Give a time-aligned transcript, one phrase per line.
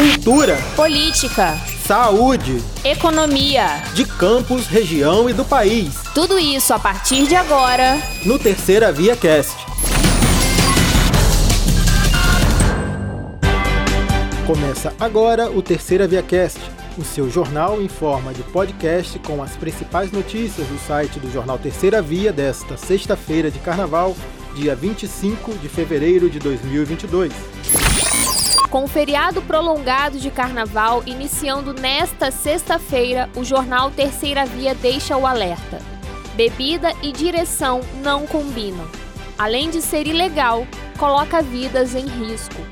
[0.00, 5.94] cultura, política, saúde, economia, de campos, região e do país.
[6.14, 9.54] Tudo isso a partir de agora no Terceira Via Cast.
[14.46, 16.58] Começa agora o Terceira Via Cast,
[16.96, 21.58] o seu jornal em forma de podcast com as principais notícias do site do jornal
[21.58, 24.16] Terceira Via desta sexta-feira de carnaval,
[24.54, 28.09] dia 25 de fevereiro de 2022.
[28.70, 35.26] Com o feriado prolongado de carnaval iniciando nesta sexta-feira, o jornal Terceira Via deixa o
[35.26, 35.80] alerta.
[36.36, 38.86] Bebida e direção não combinam.
[39.36, 42.62] Além de ser ilegal, coloca vidas em risco.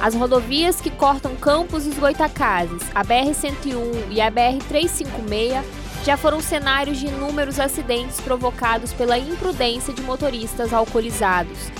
[0.00, 5.60] As rodovias que cortam Campos e os Goitacazes, a BR-101 e a BR-356,
[6.04, 11.72] já foram cenários de inúmeros acidentes provocados pela imprudência de motoristas alcoolizados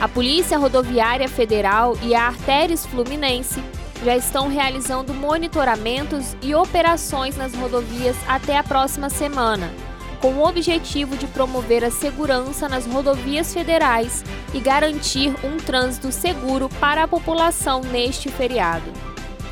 [0.00, 3.62] a Polícia Rodoviária Federal e a Artéries Fluminense
[4.04, 9.72] já estão realizando monitoramentos e operações nas rodovias até a próxima semana,
[10.20, 16.68] com o objetivo de promover a segurança nas rodovias federais e garantir um trânsito seguro
[16.80, 18.92] para a população neste feriado.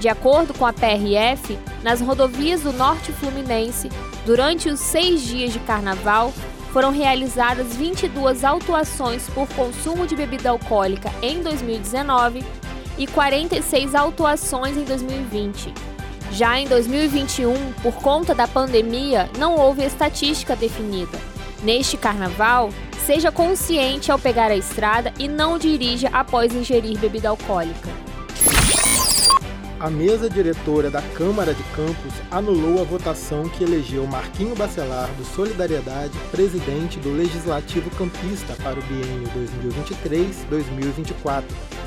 [0.01, 3.89] De acordo com a PRF, nas rodovias do Norte Fluminense,
[4.27, 6.33] durante os seis dias de carnaval,
[6.73, 12.43] foram realizadas 22 autuações por consumo de bebida alcoólica em 2019
[12.97, 15.73] e 46 autuações em 2020.
[16.33, 21.19] Já em 2021, por conta da pandemia, não houve estatística definida.
[21.63, 22.71] Neste carnaval,
[23.05, 28.02] seja consciente ao pegar a estrada e não dirija após ingerir bebida alcoólica
[29.83, 35.25] a mesa diretora da Câmara de Campos anulou a votação que elegeu Marquinho Bacelar do
[35.25, 39.29] Solidariedade presidente do Legislativo Campista para o biênio
[40.49, 41.43] 2023-2024.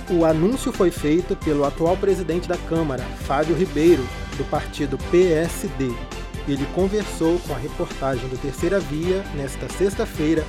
[0.10, 4.06] O anúncio foi feito pelo atual presidente da Câmara, Fábio Ribeiro,
[4.38, 5.90] do partido PSD.
[6.50, 10.44] Ele conversou com a reportagem do Terceira Via nesta sexta-feira,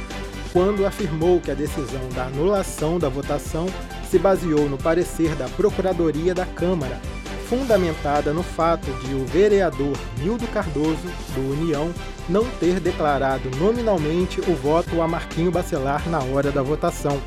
[0.52, 3.68] quando afirmou que a decisão da anulação da votação
[4.10, 7.00] se baseou no parecer da Procuradoria da Câmara,
[7.48, 11.92] fundamentada no fato de o vereador Nildo Cardoso, do União,
[12.28, 17.20] não ter declarado nominalmente o voto a Marquinho Bacelar na hora da votação.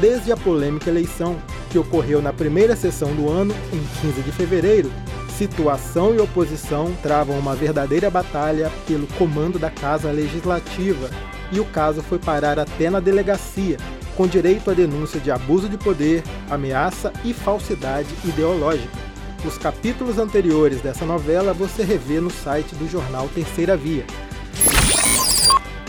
[0.00, 1.36] Desde a polêmica eleição,
[1.70, 4.90] que ocorreu na primeira sessão do ano, em 15 de fevereiro,
[5.36, 11.10] situação e oposição travam uma verdadeira batalha pelo comando da Casa Legislativa
[11.52, 13.76] e o caso foi parar até na delegacia,
[14.16, 19.07] com direito à denúncia de abuso de poder, ameaça e falsidade ideológica.
[19.44, 24.04] Os capítulos anteriores dessa novela você revê no site do jornal Terceira Via.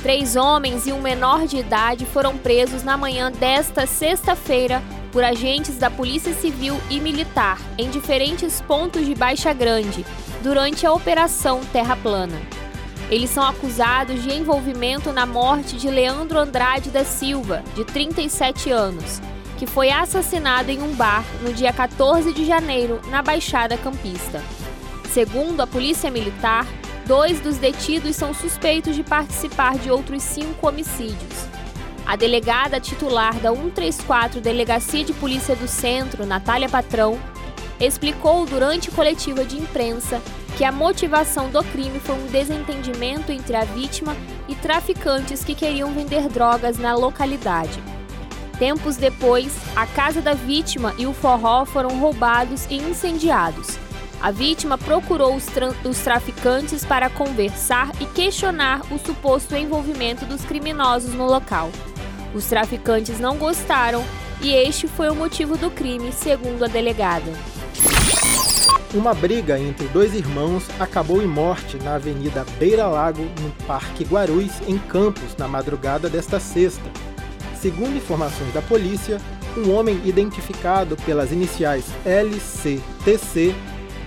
[0.03, 5.77] Três homens e um menor de idade foram presos na manhã desta sexta-feira por agentes
[5.77, 10.05] da Polícia Civil e Militar em diferentes pontos de Baixa Grande
[10.43, 12.39] durante a Operação Terra Plana.
[13.09, 19.19] Eles são acusados de envolvimento na morte de Leandro Andrade da Silva, de 37 anos,
[19.59, 24.41] que foi assassinado em um bar no dia 14 de janeiro, na Baixada Campista.
[25.11, 26.65] Segundo a Polícia Militar,
[27.05, 31.45] dois dos detidos são suspeitos de participar de outros cinco homicídios.
[32.05, 37.19] A delegada titular da 134 Delegacia de Polícia do Centro, Natália Patrão,
[37.81, 40.21] explicou durante coletiva de imprensa
[40.57, 44.15] que a motivação do crime foi um desentendimento entre a vítima
[44.47, 47.88] e traficantes que queriam vender drogas na localidade.
[48.59, 53.79] Tempos depois, a casa da vítima e o forró foram roubados e incendiados.
[54.21, 55.45] A vítima procurou os,
[55.85, 61.71] os, traficantes para conversar e questionar o suposto envolvimento dos criminosos no local.
[62.35, 64.03] Os traficantes não gostaram
[64.41, 67.31] e este foi o motivo do crime, segundo a delegada.
[68.93, 74.59] Uma briga entre dois irmãos acabou em morte na Avenida Beira Lago, no Parque Guarulhos,
[74.67, 77.08] em Campos, na madrugada desta sexta.
[77.61, 79.19] Segundo informações da polícia,
[79.57, 83.53] um homem identificado pelas iniciais LCTC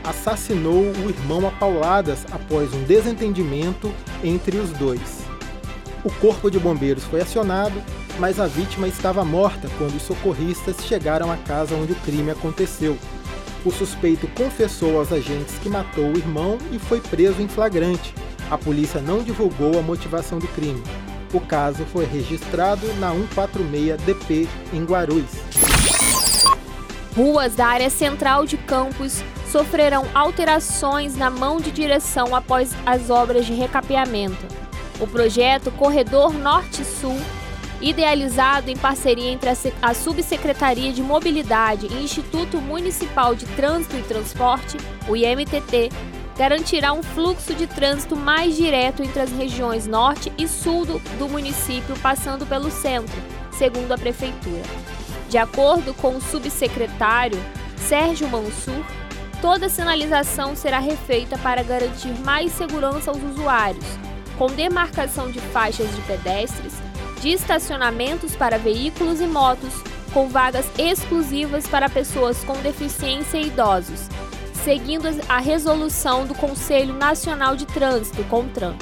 [0.02, 3.92] assassinou o irmão a pauladas após um desentendimento
[4.24, 5.20] entre os dois.
[6.02, 7.80] O corpo de bombeiros foi acionado,
[8.18, 12.96] mas a vítima estava morta quando os socorristas chegaram à casa onde o crime aconteceu.
[13.64, 18.14] O suspeito confessou aos agentes que matou o irmão e foi preso em flagrante.
[18.50, 20.82] A polícia não divulgou a motivação do crime.
[21.32, 25.30] O caso foi registrado na 146DP em Guarulhos.
[27.16, 33.46] Ruas da área central de Campos sofrerão alterações na mão de direção após as obras
[33.46, 34.46] de recapeamento.
[35.00, 37.18] O projeto Corredor Norte-Sul
[37.82, 39.50] idealizado em parceria entre
[39.82, 45.90] a Subsecretaria de Mobilidade e Instituto Municipal de Trânsito e Transporte, o IMTT,
[46.36, 51.28] garantirá um fluxo de trânsito mais direto entre as regiões norte e sul do, do
[51.28, 53.16] município, passando pelo centro,
[53.52, 54.62] segundo a Prefeitura.
[55.28, 57.38] De acordo com o subsecretário
[57.76, 58.84] Sérgio Mansur,
[59.40, 63.84] toda sinalização será refeita para garantir mais segurança aos usuários,
[64.38, 66.74] com demarcação de faixas de pedestres,
[67.20, 69.72] de estacionamentos para veículos e motos,
[70.12, 74.08] com vagas exclusivas para pessoas com deficiência e idosos,
[74.64, 78.76] seguindo a resolução do Conselho Nacional de Trânsito, CONTRAN.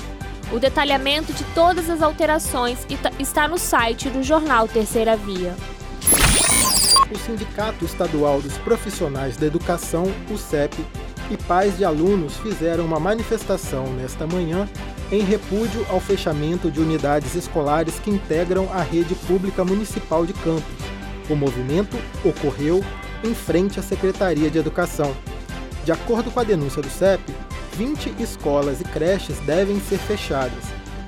[0.52, 2.78] O detalhamento de todas as alterações
[3.18, 5.54] está no site do jornal Terceira Via.
[7.10, 10.84] O Sindicato Estadual dos Profissionais da Educação, o CEP,
[11.30, 14.68] e pais de alunos fizeram uma manifestação nesta manhã
[15.12, 20.64] em repúdio ao fechamento de unidades escolares que integram a rede pública municipal de campos.
[21.28, 22.84] O movimento ocorreu
[23.22, 25.14] em frente à Secretaria de Educação.
[25.84, 27.34] De acordo com a denúncia do CEP,
[27.76, 30.64] 20 escolas e creches devem ser fechadas,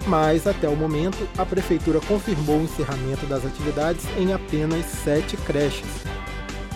[0.07, 5.87] mas até o momento a Prefeitura confirmou o encerramento das atividades em apenas sete creches.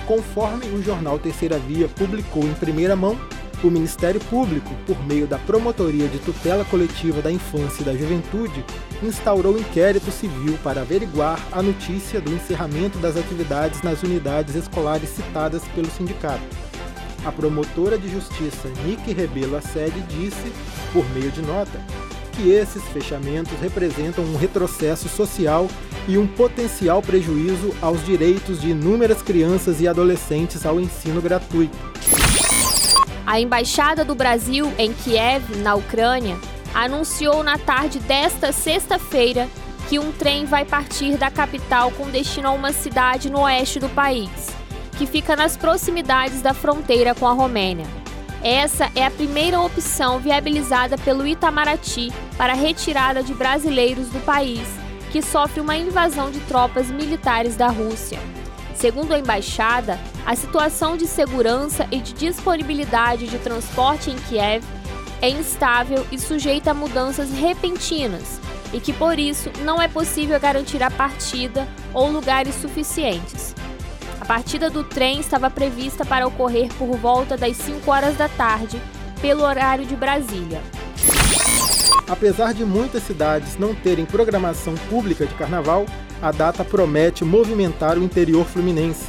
[0.07, 3.19] Conforme o jornal Terceira Via publicou em primeira mão,
[3.65, 8.65] o Ministério Público, por meio da Promotoria de Tutela Coletiva da Infância e da Juventude,
[9.03, 15.63] instaurou inquérito civil para averiguar a notícia do encerramento das atividades nas unidades escolares citadas
[15.75, 16.66] pelo sindicato.
[17.27, 20.53] A promotora de justiça Nick Rebelo Assede disse,
[20.93, 21.81] por meio de nota,
[22.33, 25.67] que esses fechamentos representam um retrocesso social
[26.07, 31.77] e um potencial prejuízo aos direitos de inúmeras crianças e adolescentes ao ensino gratuito.
[33.27, 36.39] A Embaixada do Brasil em Kiev, na Ucrânia,
[36.73, 39.49] anunciou na tarde desta sexta-feira
[39.89, 43.89] que um trem vai partir da capital com destino a uma cidade no oeste do
[43.89, 44.46] país,
[44.99, 47.87] que fica nas proximidades da fronteira com a Romênia.
[48.43, 54.69] Essa é a primeira opção viabilizada pelo Itamaraty para a retirada de brasileiros do país,
[55.11, 58.21] que sofre uma invasão de tropas militares da Rússia.
[58.75, 64.65] Segundo a embaixada, a situação de segurança e de disponibilidade de transporte em Kiev
[65.23, 68.39] é instável e sujeita a mudanças repentinas,
[68.73, 73.56] e que por isso não é possível garantir a partida ou lugares suficientes.
[74.21, 78.81] A partida do trem estava prevista para ocorrer por volta das 5 horas da tarde,
[79.21, 80.63] pelo horário de Brasília.
[82.09, 85.85] Apesar de muitas cidades não terem programação pública de carnaval,
[86.23, 89.05] a data promete movimentar o interior fluminense.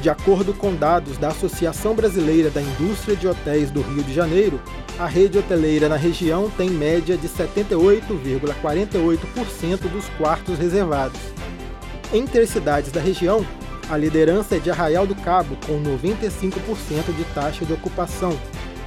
[0.00, 4.60] De acordo com dados da Associação Brasileira da Indústria de Hotéis do Rio de Janeiro,
[4.98, 11.18] a rede hoteleira na região tem média de 78,48% dos quartos reservados.
[12.12, 13.46] Entre as cidades da região,
[13.90, 18.38] a liderança é de Arraial do Cabo, com 95% de taxa de ocupação,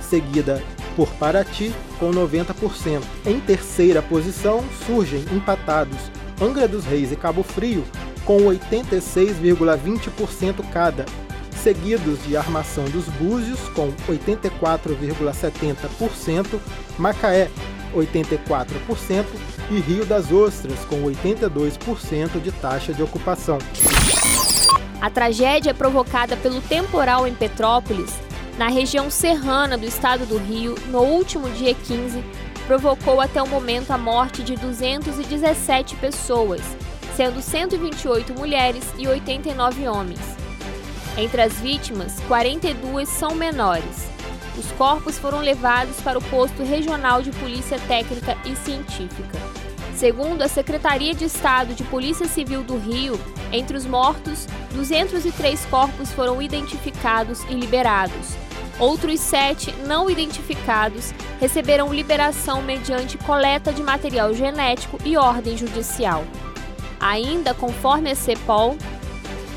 [0.01, 0.61] seguida
[0.95, 3.01] por Paraty, com 90%.
[3.25, 5.97] Em terceira posição surgem empatados
[6.41, 7.85] Angra dos Reis e Cabo Frio,
[8.23, 11.05] com 86,20% cada,
[11.63, 16.59] seguidos de Armação dos Búzios, com 84,70%,
[16.97, 17.49] Macaé,
[17.95, 19.25] 84%
[19.71, 23.57] e Rio das Ostras, com 82% de taxa de ocupação.
[24.99, 28.13] A tragédia provocada pelo temporal em Petrópolis,
[28.57, 32.23] na região serrana do estado do Rio, no último dia 15,
[32.65, 36.61] provocou até o momento a morte de 217 pessoas,
[37.15, 40.19] sendo 128 mulheres e 89 homens.
[41.15, 44.07] Entre as vítimas, 42 são menores.
[44.57, 49.37] Os corpos foram levados para o posto regional de Polícia Técnica e Científica.
[49.95, 53.19] Segundo a Secretaria de Estado de Polícia Civil do Rio,
[53.51, 58.35] entre os mortos, 203 corpos foram identificados e liberados,
[58.79, 66.23] Outros sete não identificados receberam liberação mediante coleta de material genético e ordem judicial.
[66.99, 68.77] Ainda conforme a CEPOL,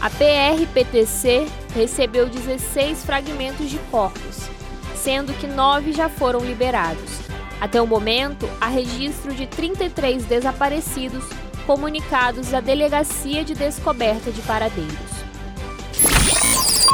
[0.01, 4.49] a PRPTC recebeu 16 fragmentos de corpos,
[4.95, 7.21] sendo que nove já foram liberados.
[7.61, 11.25] Até o momento, há registro de 33 desaparecidos
[11.71, 14.91] comunicados à Delegacia de Descoberta de Paradeiros.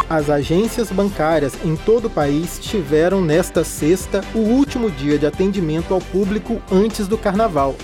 [0.06, 5.95] As agências bancárias em todo o país tiveram nesta sexta o último dia de atendimento
[5.95, 7.75] ao público antes do carnaval.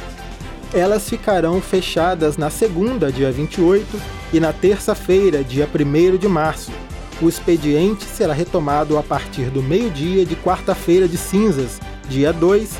[0.74, 3.86] Elas ficarão fechadas na segunda, dia 28,
[4.30, 6.70] e na terça-feira, dia 1 de março.
[7.22, 12.78] O expediente será retomado a partir do meio-dia de quarta-feira de cinzas, dia 2,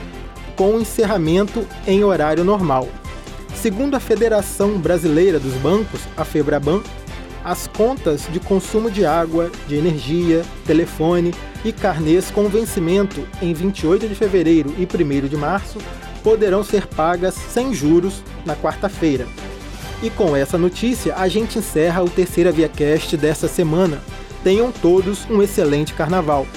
[0.55, 2.87] com encerramento em horário normal.
[3.63, 6.83] Segundo a Federação Brasileira dos Bancos, a Febraban,
[7.45, 11.33] as contas de consumo de água, de energia, telefone
[11.65, 15.79] e carnês com vencimento em 28 de fevereiro e 1 de março
[16.25, 19.29] poderão ser pagas sem juros na quarta-feira.
[20.03, 24.03] E com essa notícia, a gente encerra o Terceira Via Cast dessa semana.
[24.43, 26.49] Tenham todos um excelente carnaval.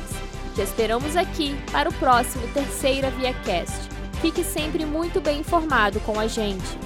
[0.53, 3.89] Te esperamos aqui para o próximo Terceira Via Cast.
[4.21, 6.77] Fique sempre muito bem informado com a gente.